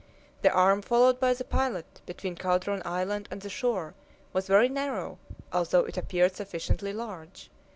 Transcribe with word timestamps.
The 0.41 0.49
arm 0.51 0.81
followed 0.81 1.19
by 1.19 1.35
the 1.35 1.43
pilot, 1.43 2.01
between 2.07 2.35
Calderon 2.35 2.81
Island 2.83 3.27
and 3.29 3.39
the 3.41 3.49
shore, 3.51 3.93
was 4.33 4.47
very 4.47 4.67
narrow, 4.67 5.19
although 5.53 5.85
it 5.85 5.95
appeared 5.95 6.35
sufficiently 6.35 6.91
large. 6.91 7.51